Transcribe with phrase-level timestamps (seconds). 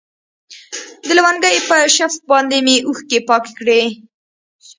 [1.05, 3.83] د لونګۍ په شف باندې مې اوښكې پاكې كړي.